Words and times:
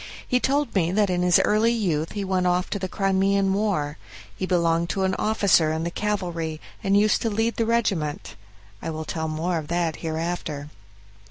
He 0.27 0.39
told 0.39 0.73
me 0.73 0.91
that 0.93 1.11
in 1.11 1.21
his 1.21 1.37
early 1.41 1.71
youth 1.71 2.13
he 2.13 2.25
went 2.25 2.47
to 2.71 2.79
the 2.79 2.87
Crimean 2.87 3.53
War; 3.53 3.99
he 4.35 4.47
belonged 4.47 4.89
to 4.89 5.03
an 5.03 5.13
officer 5.13 5.71
in 5.71 5.83
the 5.83 5.91
cavalry, 5.91 6.59
and 6.83 6.97
used 6.97 7.21
to 7.21 7.29
lead 7.29 7.57
the 7.57 7.67
regiment. 7.67 8.35
I 8.81 8.89
will 8.89 9.05
tell 9.05 9.27
more 9.27 9.59
of 9.59 9.67
that 9.67 9.97
hereafter. 9.97 10.71